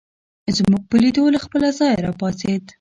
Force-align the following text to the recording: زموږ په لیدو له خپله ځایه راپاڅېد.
زموږ 0.57 0.81
په 0.89 0.95
لیدو 1.03 1.25
له 1.33 1.39
خپله 1.45 1.67
ځایه 1.79 2.03
راپاڅېد. 2.05 2.63